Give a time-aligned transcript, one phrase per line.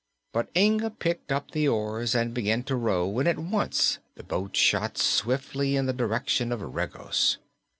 [0.33, 4.55] But Inga picked up the oars and began to row and at once the boat
[4.57, 7.37] shot swiftly in the direction of Regos.